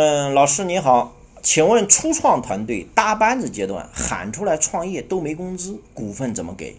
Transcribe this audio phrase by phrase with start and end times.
[0.00, 6.76] 嗯，老师你好，请问初创团队搭班子阶段喊出来创业都没工资，股份怎么给？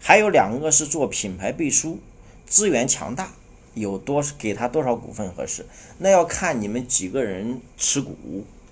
[0.00, 1.98] 还有两个是做品牌背书，
[2.46, 3.30] 资源强大，
[3.74, 5.66] 有多给他多少股份合适？
[5.98, 8.16] 那要看你们几个人持股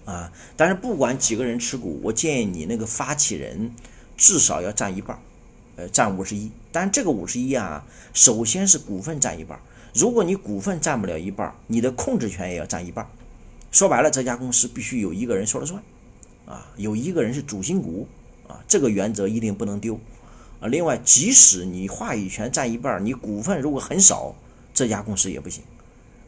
[0.07, 0.33] 啊。
[0.57, 3.71] 但是不管几个人持股，我建议你那个发起人
[4.17, 5.19] 至少要占一半，
[5.77, 6.51] 呃，占五十一。
[6.73, 9.61] 但这个五十一啊，首先是股份占一半。
[9.93, 13.07] 如果你股份占不了一半，你的控制权也要占一半。
[13.71, 15.81] 说白了，这家公司必须有一个人说了算，
[16.45, 18.09] 啊，有一个人是主心骨，
[18.49, 19.99] 啊，这个原则一定不能丢，
[20.61, 20.67] 啊。
[20.67, 24.35] 另外，即使你话语权占一半，你股份如果很少，
[24.75, 25.63] 这家公司也不行。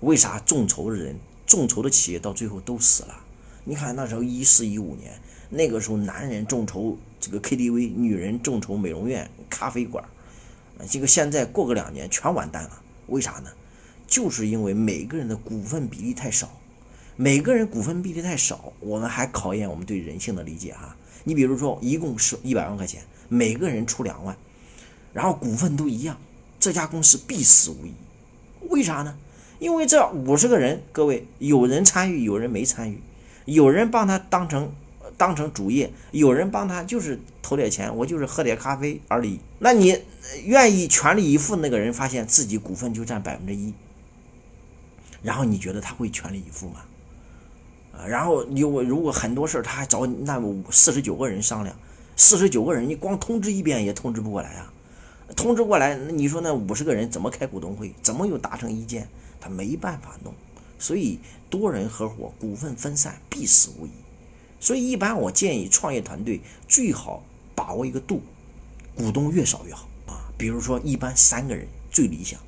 [0.01, 0.39] 为啥？
[0.41, 1.17] 众筹的人，
[1.47, 3.25] 众筹的企业到最后都死了。
[3.65, 10.05] 你看那时候一四一五年，那个时候男人众筹这个 KTV，女人众筹美容院、咖啡馆，
[10.89, 12.83] 这个现在过个两年全完蛋了。
[13.09, 13.51] 为啥呢？
[14.07, 16.61] 就是因为每个人的股份比例太少，
[17.23, 20.97] 每个人股份比例太少，我们还考验我们对人性的理解哈。
[21.23, 24.37] 你比如说，一共是一百万块钱，每个人出两万，
[25.13, 26.19] 然后股份都一样，
[26.59, 27.93] 这家公司必死无疑。
[28.71, 29.17] 为啥呢？
[29.61, 33.01] 因为这五十个人，各位有人参与，有人没参与，
[33.45, 34.73] 有人帮他当成
[35.17, 39.39] 当成主业，有人帮他就是投点钱，我就是喝点咖啡而已。
[39.61, 39.97] 那你
[40.45, 43.73] 愿意全力以赴那个人，发现自己股份就占百分之一，
[45.23, 46.81] 然后你觉得他会全力以赴吗？
[47.93, 50.41] 啊，然后你我如果很多事儿他还找那
[50.71, 51.77] 四十九个人商量，
[52.17, 54.73] 四十九个人你光通知一遍也通知不过来啊，
[55.37, 59.09] 通知过来，那你说那五十个人怎么开股东会，怎么又达成意见？
[59.41, 60.33] 他没办法弄，
[60.79, 61.19] 所以
[61.51, 63.91] 多人合伙，股份分散必死无疑。
[64.61, 68.23] 所以一般我建议创业团队最好把握一个度，
[68.95, 70.31] 股东越少越好啊。
[70.39, 72.39] 比如说一般三个人最理想，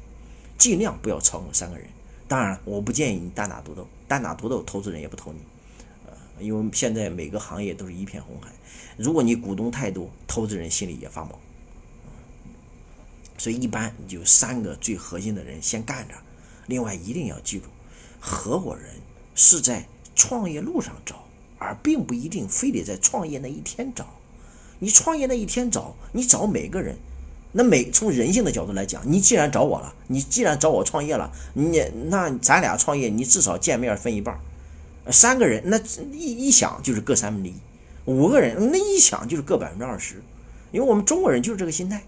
[0.56, 1.86] 尽量不要超过三个人。
[2.29, 5.39] 当然，我不建议你单打独斗，单打独斗投资人也不投你，
[6.07, 8.53] 呃，因为现在每个行业都是一片红海。
[8.97, 11.39] 如果你股东太多，投资人心里也发毛。
[13.37, 16.14] 所以一般你就三个最核心的人先干着。
[16.67, 17.67] 另外一定要记住，
[18.20, 18.95] 合伙人
[19.35, 21.25] 是在创业路上找，
[21.59, 24.07] 而并不一定非得在创业那一天找。
[24.79, 26.97] 你创业那一天找，你找每个人，
[27.57, 34.37] 那每从人性的角度来讲，你既然找我了，你既然找我创业了，你那咱俩创业，你至少见面分一半。
[35.13, 35.79] 三个人那
[36.13, 37.55] 一一想就是各三分之一，
[38.07, 40.20] 五个人那一想就是各百分之二十，
[40.73, 42.03] 因为我们中国人就是这个心态，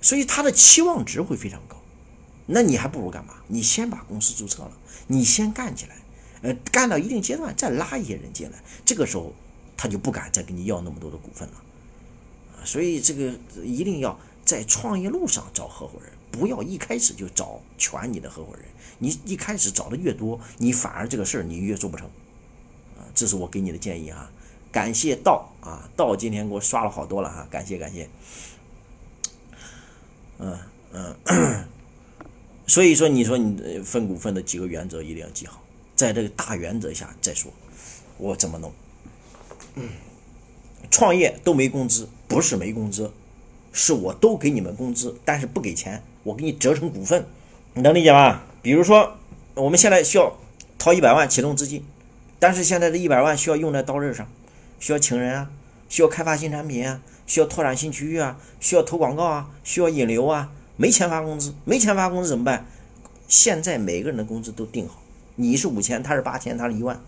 [0.00, 1.76] 所以他的期望值会非常高。
[2.46, 3.34] 那你还不如干嘛？
[3.48, 4.72] 你先把公司注册了，
[5.08, 5.96] 你先干起来，
[6.42, 9.34] 呃，干到一定阶段再拉一些人进来，这个时候
[9.76, 11.54] 他就不敢再跟你要那么多的股份了，
[12.64, 13.32] 所以这个
[13.62, 18.64] 一定要在创业路上找合伙人，不要一开始就找全你的合伙人，
[18.98, 22.06] 你一开始找的越多，你反而这个事儿你越做不成，
[22.96, 24.30] 啊，这是我给你的建议啊，
[24.70, 28.08] 感谢道啊，道今天给我刷了好多了哈，感谢感谢，
[30.38, 30.58] 嗯
[30.92, 31.64] 嗯。
[32.66, 35.62] 所以说，你说你分股份的几个原则一定要记好，
[35.96, 37.50] 在这个大原则下再说，
[38.18, 38.70] 我怎么弄？
[39.76, 39.88] 嗯
[40.90, 43.12] 创业都没工资，不是没工资，
[43.72, 47.26] 是我都给你们工资，但是不给钱，我给你折成股份，
[47.74, 48.44] 你能理解吧？
[48.62, 49.16] 比如说，
[49.54, 50.36] 我们现在需要
[50.78, 51.84] 掏一百万启动资金，
[52.38, 54.26] 但是现在这一百万需要用在刀刃上，
[54.78, 55.50] 需要请人啊，
[55.88, 60.50] 需要开发新产品啊，需要拓展新区域啊，需要投广告啊，需要引流啊。
[60.76, 62.64] 没钱发工资，没钱发工资怎么办？
[63.26, 65.02] 现在每个人的工资都定好，
[65.34, 67.00] 你是五千，他是八千，他是一万。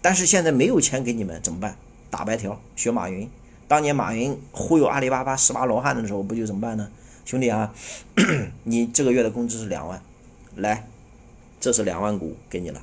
[0.00, 1.76] 但是现在没有钱给你们怎么办？
[2.10, 3.28] 打白条，学马云。
[3.68, 6.90] 当年马云忽悠阿里巴巴十八罗汉的时候，不就怎么办呢？
[7.24, 7.72] 兄弟啊，
[8.64, 10.02] 你这个月的工资是两万，
[10.56, 10.88] 来，
[11.60, 12.82] 这是两万股给你了。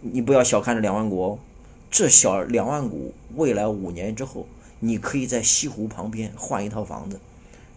[0.00, 1.38] 你不要小看这两万股哦，
[1.88, 4.48] 这小两万股，未来五年之后，
[4.80, 7.20] 你可以在西湖旁边换一套房子。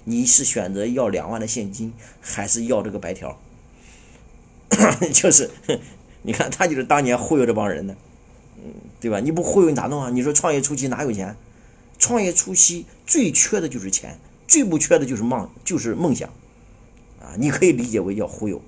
[0.06, 3.38] 你是选择要两万的现金，还是要这个白条？
[5.14, 5.52] 就是，
[6.24, 7.96] 你看他就是当年忽悠这帮人的，
[9.06, 9.20] 对吧？
[9.20, 10.10] 你不忽悠你咋弄啊？
[10.10, 11.38] 你说创业初期哪有钱？
[12.00, 14.18] 创业初期最缺的就是钱，
[14.48, 16.28] 最不缺的就是梦，就是梦想，
[17.22, 18.60] 啊，你可以理解为叫忽悠，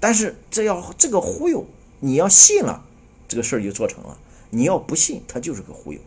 [0.00, 1.66] 但是这要这个忽悠，
[2.00, 2.86] 你要信了，
[3.28, 4.16] 这个事儿就做成了；
[4.48, 6.00] 你要不信，它就是个忽悠。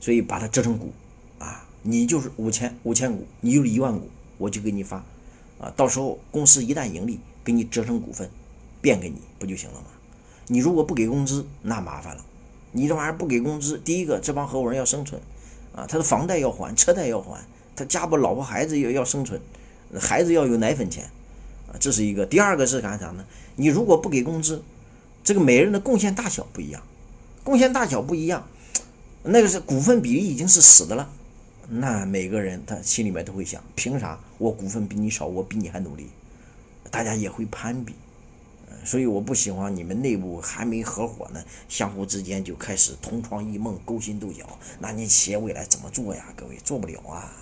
[0.00, 0.92] 所以把它折成股。
[1.38, 4.96] 啊你就是五千五千股，你就是一万股，我就给你发，
[5.60, 8.28] 啊，到时候公司一旦盈利，给你折成股份，
[8.80, 9.86] 变给你不就行了吗？
[10.46, 12.24] 你如果不给工资，那麻烦了。
[12.72, 15.20] 你这玩意儿不给工资，第一个这帮合伙人要生存，
[15.74, 17.40] 啊，他的房贷要还，车贷要还，
[17.76, 19.40] 他家不老婆孩子要要生存，
[19.98, 21.04] 孩子要有奶粉钱，
[21.68, 22.26] 啊，这是一个。
[22.26, 23.24] 第二个是干啥呢？
[23.56, 24.62] 你如果不给工资，
[25.22, 26.82] 这个每人的贡献大小不一样，
[27.44, 28.46] 贡献大小不一样，
[29.22, 31.08] 那个是股份比例已经是死的了。
[31.68, 36.08] 那每个人他心里面都会想，凭啥我股份比你少，我比你还努力？
[36.90, 37.94] 大家也会攀比，
[38.84, 44.58] 所以我不喜欢你们内部还没合伙呢，相互之间就开始同床异梦、勾心斗角。
[44.78, 46.26] 那你企业未来怎么做呀？
[46.36, 47.32] 各位做不了啊。